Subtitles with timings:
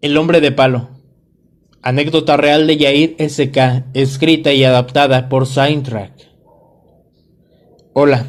[0.00, 0.88] El hombre de palo.
[1.80, 6.12] Anécdota real de Yair S.K., escrita y adaptada por Soundtrack.
[7.92, 8.26] Hola,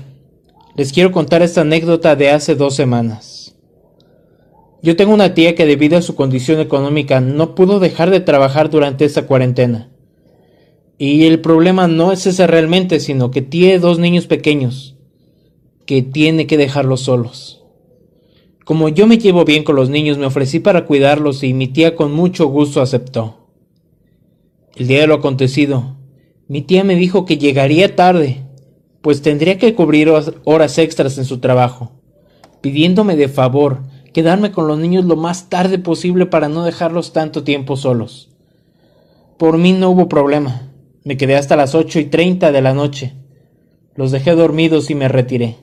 [0.75, 3.55] les quiero contar esta anécdota de hace dos semanas.
[4.83, 8.69] Yo tengo una tía que debido a su condición económica no pudo dejar de trabajar
[8.69, 9.92] durante esta cuarentena.
[10.97, 14.95] Y el problema no es ese realmente, sino que tiene dos niños pequeños,
[15.85, 17.63] que tiene que dejarlos solos.
[18.63, 21.95] Como yo me llevo bien con los niños, me ofrecí para cuidarlos y mi tía
[21.95, 23.47] con mucho gusto aceptó.
[24.75, 25.97] El día de lo acontecido,
[26.47, 28.45] mi tía me dijo que llegaría tarde,
[29.01, 30.09] pues tendría que cubrir
[30.45, 31.91] horas extras en su trabajo,
[32.61, 33.81] pidiéndome de favor
[34.13, 38.29] quedarme con los niños lo más tarde posible para no dejarlos tanto tiempo solos.
[39.37, 40.69] Por mí no hubo problema.
[41.03, 43.13] Me quedé hasta las ocho y treinta de la noche.
[43.95, 45.57] Los dejé dormidos y me retiré.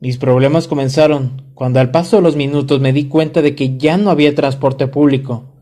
[0.00, 3.96] Mis problemas comenzaron cuando al paso de los minutos me di cuenta de que ya
[3.96, 5.52] no había transporte público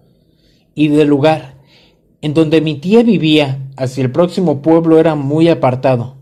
[0.75, 1.61] y del lugar
[2.23, 6.17] en donde mi tía vivía hacia el próximo pueblo era muy apartado,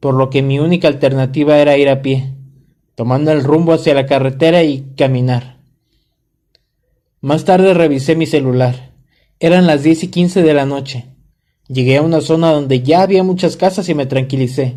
[0.00, 2.34] por lo que mi única alternativa era ir a pie,
[2.94, 5.58] tomando el rumbo hacia la carretera y caminar.
[7.20, 8.92] Más tarde revisé mi celular.
[9.40, 11.11] Eran las diez y quince de la noche.
[11.72, 14.76] Llegué a una zona donde ya había muchas casas y me tranquilicé,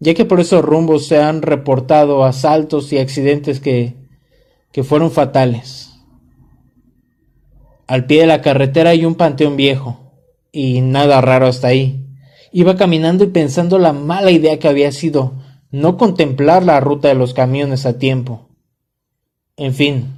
[0.00, 3.94] ya que por esos rumbos se han reportado asaltos y accidentes que,
[4.70, 5.94] que fueron fatales.
[7.86, 10.12] Al pie de la carretera hay un panteón viejo,
[10.52, 12.04] y nada raro hasta ahí.
[12.52, 15.34] Iba caminando y pensando la mala idea que había sido
[15.70, 18.48] no contemplar la ruta de los camiones a tiempo.
[19.56, 20.16] En fin,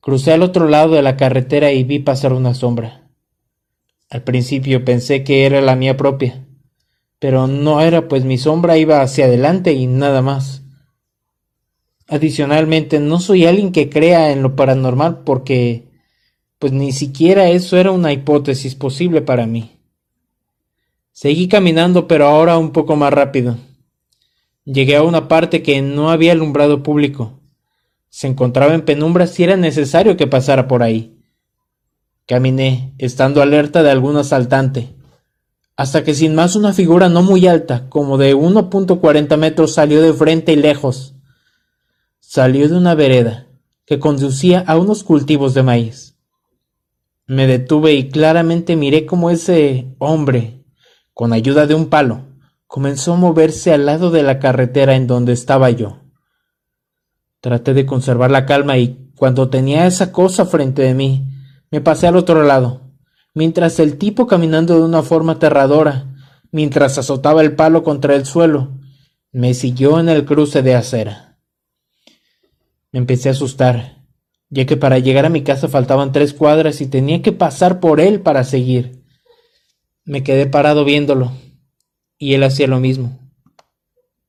[0.00, 3.05] crucé al otro lado de la carretera y vi pasar una sombra.
[4.08, 6.46] Al principio pensé que era la mía propia,
[7.18, 10.62] pero no era, pues mi sombra iba hacia adelante y nada más.
[12.06, 15.88] Adicionalmente, no soy alguien que crea en lo paranormal porque,
[16.60, 19.76] pues ni siquiera eso era una hipótesis posible para mí.
[21.10, 23.56] Seguí caminando, pero ahora un poco más rápido.
[24.64, 27.40] Llegué a una parte que no había alumbrado público.
[28.08, 31.15] Se encontraba en penumbra si era necesario que pasara por ahí.
[32.26, 34.96] Caminé, estando alerta de algún asaltante,
[35.76, 40.12] hasta que sin más una figura no muy alta, como de 1.40 metros, salió de
[40.12, 41.14] frente y lejos.
[42.18, 43.46] Salió de una vereda
[43.84, 46.16] que conducía a unos cultivos de maíz.
[47.28, 50.64] Me detuve y claramente miré cómo ese hombre,
[51.14, 52.24] con ayuda de un palo,
[52.66, 56.00] comenzó a moverse al lado de la carretera en donde estaba yo.
[57.40, 61.24] Traté de conservar la calma y cuando tenía esa cosa frente de mí,
[61.76, 62.94] me pasé al otro lado,
[63.34, 66.06] mientras el tipo caminando de una forma aterradora,
[66.50, 68.78] mientras azotaba el palo contra el suelo,
[69.30, 71.38] me siguió en el cruce de acera.
[72.92, 74.06] Me empecé a asustar,
[74.48, 78.00] ya que para llegar a mi casa faltaban tres cuadras y tenía que pasar por
[78.00, 79.02] él para seguir.
[80.06, 81.30] Me quedé parado viéndolo,
[82.16, 83.18] y él hacía lo mismo.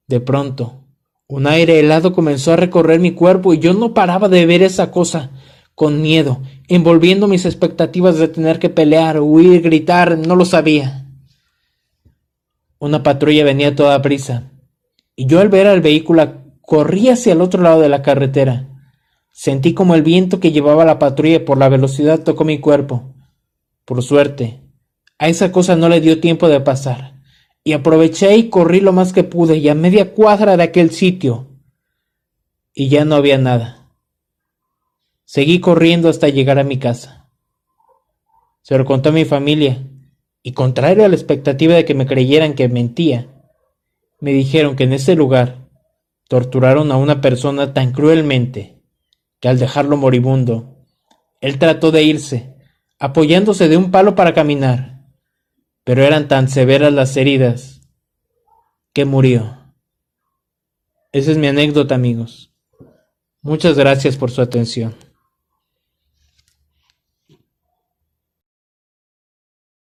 [0.05, 0.83] De pronto,
[1.29, 4.91] un aire helado comenzó a recorrer mi cuerpo y yo no paraba de ver esa
[4.91, 5.31] cosa,
[5.77, 11.05] con miedo, envolviendo mis expectativas de tener que pelear, huir, gritar, no lo sabía.
[12.79, 14.49] Una patrulla venía a toda prisa,
[15.15, 18.67] y yo al ver al vehículo corrí hacia el otro lado de la carretera.
[19.31, 23.13] Sentí como el viento que llevaba la patrulla por la velocidad tocó mi cuerpo.
[23.85, 24.63] Por suerte,
[25.19, 27.21] a esa cosa no le dio tiempo de pasar,
[27.63, 31.49] y aproveché y corrí lo más que pude y a media cuadra de aquel sitio,
[32.73, 33.76] y ya no había nada.
[35.29, 37.29] Seguí corriendo hasta llegar a mi casa.
[38.61, 39.85] Se lo conté a mi familia,
[40.41, 43.27] y contrario a la expectativa de que me creyeran que mentía,
[44.21, 45.67] me dijeron que en ese lugar
[46.29, 48.81] torturaron a una persona tan cruelmente
[49.41, 50.85] que al dejarlo moribundo,
[51.41, 52.55] él trató de irse,
[52.97, 55.01] apoyándose de un palo para caminar,
[55.83, 57.81] pero eran tan severas las heridas
[58.93, 59.73] que murió.
[61.11, 62.53] Esa es mi anécdota, amigos.
[63.41, 65.06] Muchas gracias por su atención.